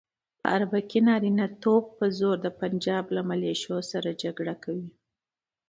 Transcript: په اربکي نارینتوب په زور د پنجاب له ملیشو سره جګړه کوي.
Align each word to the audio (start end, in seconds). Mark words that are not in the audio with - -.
په 0.41 0.47
اربکي 0.57 0.99
نارینتوب 1.07 1.83
په 1.97 2.05
زور 2.19 2.35
د 2.41 2.47
پنجاب 2.59 3.05
له 3.15 3.21
ملیشو 3.29 3.75
سره 3.91 4.09
جګړه 4.23 4.55
کوي. 4.63 4.89